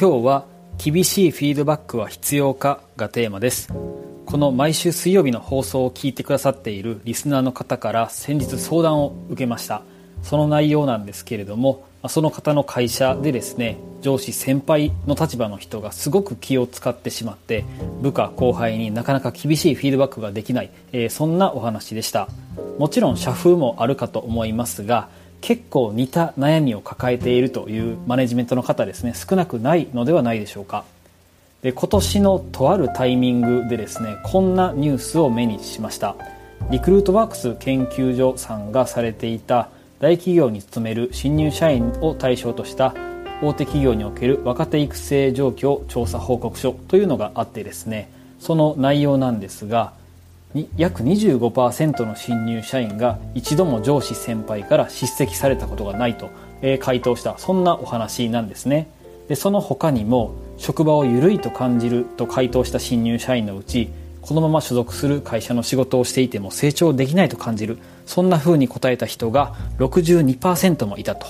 [0.00, 0.44] 今日は
[0.76, 3.68] 厳しいフィードバックは必要かがテーマです。
[4.26, 9.82] この毎週水曜日の放送を聞いてくださっているリスナーの方から先日相談を受けました。
[10.22, 17.64] その内容なんですけれどもその方の会社でですね上司先輩の立場の人がすごく気を使ってしまって
[18.00, 22.28] 部下後輩になかなか厳しいフィードバックができない、えー、そんなお話でした。
[22.78, 25.08] もちろん社風もあるかと思いますが
[25.40, 29.14] 結構似た悩みを抱えているというマネジメントの方ですね。
[29.14, 30.84] 少なくないのではないでしょうか。
[31.62, 36.16] で今年のとあるタイミングでですねこんなニュースを目にしました。
[36.70, 42.94] リクルートワークス研究所さんがされていた大企業に勤める新入社員を対象とした
[43.42, 48.10] 大手企業における若手育成状況調査報告書というのがあってですね
[48.40, 49.92] その内容なんですが
[50.76, 56.30] 約25%の新入社員が一度も上司先輩から叱責されたことがないと、
[56.80, 57.38] 回答した。
[57.38, 58.88] そんなお話なんですね。
[59.28, 63.90] でその他にも職場を緩いと感じると回答した新入社員のうち
[64.22, 67.78] このまま所属する会社の仕事をしていても成長できないと感じる。
[68.06, 71.26] そんな風に答えた人が62%もいたと、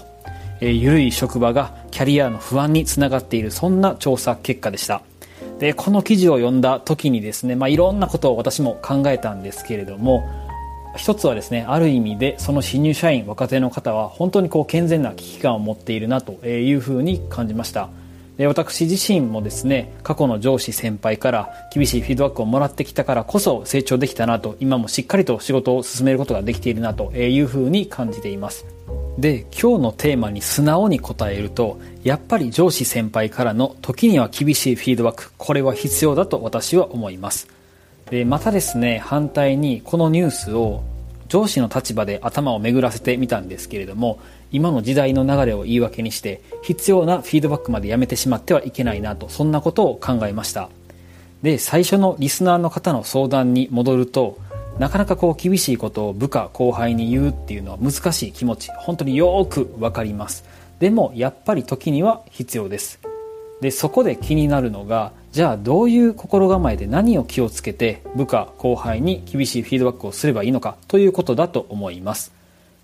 [0.61, 3.51] えー、緩い職場がキャリアの不安につながっている。
[3.51, 5.03] そんな調査結果でした。
[5.59, 10.25] でこの記事を読んだ時にですね、まあ、いろんなことを私も考えたんですけれども
[10.97, 17.89] 一つはですねある意味でその新入社員若手の方は本当にこう健全な危機感を持っているなというふうに感じました。
[18.37, 28.65] で私自身もですね過去の上司先輩から厳しいフィードバックをもらってきたからこそ成長できたなと今もしっかりと仕事を進めることができているなというふうに感じています。
[29.19, 37.49] で今日のテーマに素直に答えるとやっぱり上司先輩からの時には厳しいフィードバックこれは必要だと私は思います。
[38.11, 40.85] でまたですね反対にこのニュースを
[41.29, 44.21] 上司の立場で頭を巡らせてみたんですけれども
[44.53, 50.71] 今の時代の流れを言い訳にして必要なフィードバックまでやめてしまってはいけないなとそんなことを考えました。
[51.43, 54.39] で最初のリスナーの方の相談に戻ると
[54.79, 60.45] なかなかこう厳しいことを部下後輩に言うっていうのは難しい気持ち本当によく分かります。
[60.79, 63.01] でもやっぱり時には必要です。
[63.61, 72.33] でそこで気になるのがじゃあどういう心構えで何を気をつけて部下後輩に厳しいフィードバックをすればいいのかということだと思います。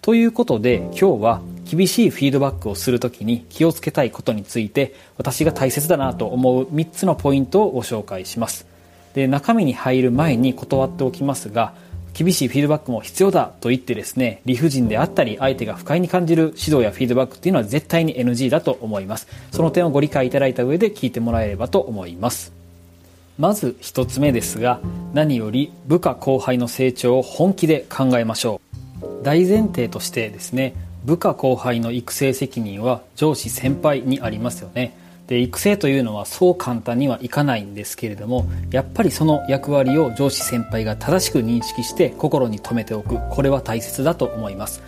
[0.02, 8.73] ということで今日は厳しいフィードバックをするときに気をつけたいことについて私が大切だなと思う3つのポイントをご紹介します。
[9.14, 11.72] で中身に入る前に断っておきますが
[12.14, 19.26] 厳しいフィードバックも必要だと言ってですね理不尽であったり相手が不快に感じる指導やフィードバックっていうのは絶対に NG だと思います。
[19.50, 22.52] その点をご理解いただいた上で聞いてもらえればと思います。
[23.36, 24.80] まず1つ目ですが
[25.12, 28.60] 何より部下後輩の成長を本気で考えましょ
[29.02, 29.24] う。
[29.24, 34.96] 大前提としてですね部下後輩の育成責任は上司先輩にありますよね。
[35.26, 43.18] で育成というのはそう簡単にはいかないんですけれどもやっぱりその役割を上司先輩が正しく認識して心に留めておく。
[43.30, 44.82] これは大切だと思います。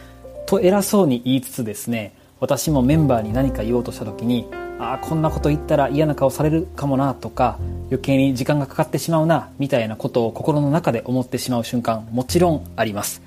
[0.47, 4.47] と偉そうに言いつつですね私もメンバーに何か言おうとした時に
[4.79, 13.23] ああこんなこと言ったら嫌な顔されるかもなとか余計に時間がかかってしまうなみたいなことを心の中で思ってしまう瞬間もちろんあります。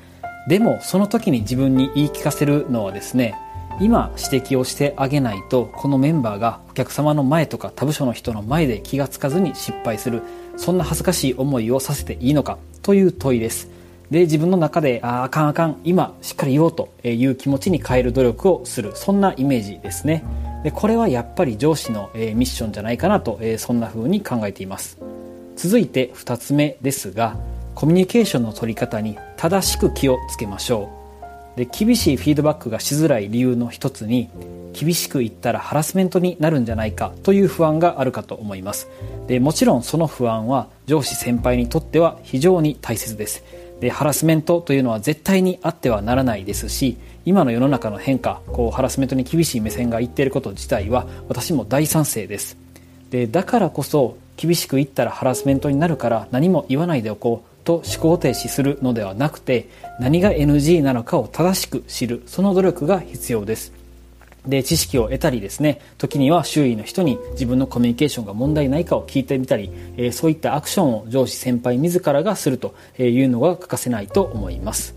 [0.48, 3.36] でもその時に自分に言い聞かせるのはですね
[3.80, 10.22] 今指摘をしてあげないとこのメンバーがお客様の前とか他部署の人の前で気がつかずに失敗する。
[10.58, 13.70] そんな恥ずかしい思いをさせていいのかという問いです。
[14.12, 18.92] で自分の中でああかんあかん今しっかり言おうという気持ちに変える努力をする。
[18.96, 20.26] そんなイメージですね。
[20.64, 24.98] でこれはやっぱり上司の、えミッションじゃないかなと、えそんな風に考えています。
[25.56, 27.38] 続いて2つ目ですが
[27.76, 30.99] コミュニケーションの取り方に正しく気をつけましょう。
[31.60, 34.30] で厳しいフィードバックがしづらい理由の一つに
[34.72, 38.88] 厳しく言ったらハラスメントになるんじゃないかという不安があるかと思います。
[39.28, 43.44] でもちろんその不安は上司先輩にとっては非常に大切です。
[43.82, 52.56] でハラスメントというのは絶対にあってはならないですし今の世の中の変化こうハラスメントに厳しい目線が言っていること自体は私も大賛成です。
[53.10, 57.49] でだからこそ厳しく言ったらハラスメントになるから何も言わないでおこう。
[57.70, 59.70] と思考停止するのではなくて
[60.00, 63.74] 何が NG なのかを正しく知るその努力が必要です。
[64.48, 74.96] で知識を得たりですね時には周囲の人に自分のコミュニケーションが問題ないかを聞いてみたり、えー、そういったアクションを上司先輩自らがするというのが欠かせないと思います。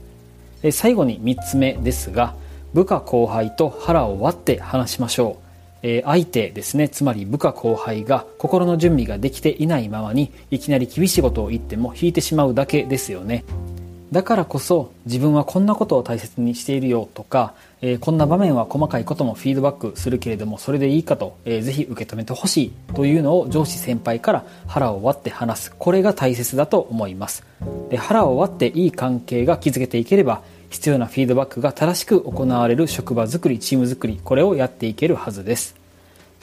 [0.63, 2.35] で最後に3つ目ですが
[2.73, 5.42] 部下後輩と腹を割って話しましょう。
[5.83, 6.89] え相手ですね。
[6.89, 13.45] つまり部下後輩が心の準備ができていないままにいきなり厳しいことを言っても引いてしまうだけですよね。
[14.13, 25.75] だからこそ自分はこんなことを大切にしているよとか、えー、こんな場面は細かいこともフィードバックするけれどもそれでいいかと、えー、ぜひ受け止めてほしいというのを上司先輩から腹を割って話す。
[25.79, 27.43] これが大切だと思います。
[27.89, 35.77] で腹を割っていい関係が築けていければ必要なフィードバックが正しく行われる職場づくりチームづくりこれをやっていけるはずです。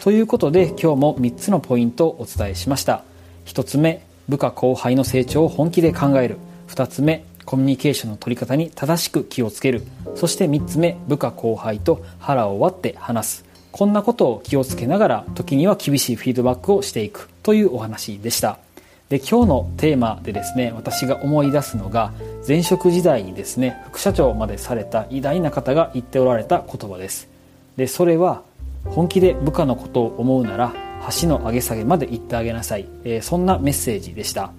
[0.01, 3.03] ということで今日も3つのポイントをお伝えしました。
[3.45, 6.37] 1つ目部下後輩の成長を本気で考える。
[6.67, 9.81] 2つ目コミュニケーションの取り方に正しく気をつける。
[10.15, 13.45] そして3つ目部下後輩と腹を割って話す。
[13.71, 17.29] こんなことを気をつけながら時には厳しいフィードバックをしていく。
[17.41, 18.59] というお話でした。
[19.09, 22.13] で今日のテーマでですね私が思い出すのが
[22.47, 27.27] 前職時代にですね副社長までされた偉大な方が言っておられた言葉です。
[27.75, 28.44] でそれは
[28.85, 30.73] 本気で部下のことを思うなら
[31.21, 34.51] 橋の上げ下げまで言ってあげなさい、えー、そんなメッセージでした。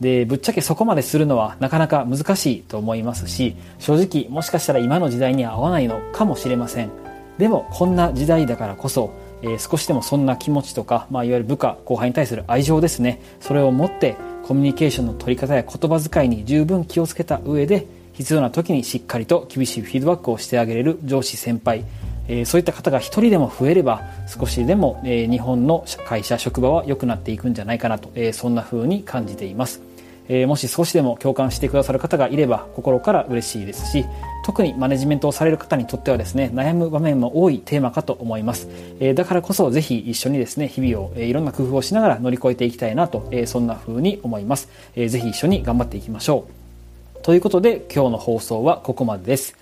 [0.00, 6.90] でぶっちゃけそこまでするのはなかなか難しいと思いますし正直もしかしたら今の時代には合わないのかもしれません。
[7.38, 9.12] でもこんな時代だからこそ、
[9.44, 13.20] え、少しでもそんな気持ちとか、まあ、いわゆる部下後輩に対する愛情ですね。
[13.40, 21.84] それを持ってコミュニケーションの取り方や言葉遣いに十分気をつけた上で必要な時にしっかりと厳しいフィードバックをしてあげれる上司先輩。
[22.26, 29.82] えー、そういった方が一人でも増えれば少しでも、えー、日本の会社職場は良くなっていくんじゃないかなと、えー、そんな風に感じています、
[30.28, 34.04] えもし少しでも共感してくださる方がいれば心から嬉しいですし
[34.44, 38.68] 特にマネジメントをされる方にとってはですね悩む場面も多いテーマかと思います、
[39.00, 47.22] えだからこそぜひ一緒にですね日々を、えいろんな工夫をしながら乗り越えていきたいなと、えそんな風に思います、えー、ぜひ一緒に頑張っていきましょう。
[47.22, 49.56] ということで今日の放送はここまでです。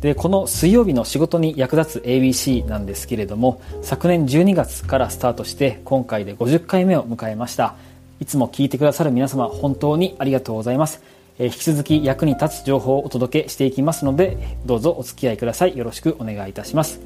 [0.00, 7.76] でこの水曜日の仕事に役立つ ABC なんですけれども昨年12月からスタートして今回で50回目を迎えました。
[8.20, 11.02] いつも聞いてくださる皆様本当にありがとうございます、
[11.38, 15.76] えー、引き続き役に立つ情報をお届けしていきますのでどうぞお付き合いください。
[15.76, 17.00] よろしくお願いいたします。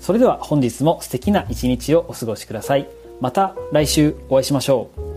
[0.00, 2.88] それでは本日も素敵な一日をお過ごしください。
[3.20, 5.11] また来週お会いしましょう。